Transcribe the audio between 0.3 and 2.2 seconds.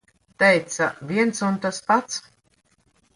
Teica- viens un tas pats.